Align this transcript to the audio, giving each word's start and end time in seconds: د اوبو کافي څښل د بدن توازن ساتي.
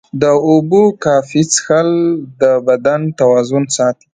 د 0.21 0.23
اوبو 0.49 0.83
کافي 1.03 1.41
څښل 1.53 1.89
د 2.41 2.43
بدن 2.67 3.01
توازن 3.19 3.63
ساتي. 3.77 4.07